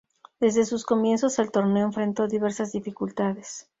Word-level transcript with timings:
Desde 0.39 0.65
sus 0.65 0.83
comienzos 0.83 1.37
el 1.37 1.51
torneo 1.51 1.85
enfrentó 1.85 2.27
diversas 2.27 2.71
dificultades. 2.71 3.67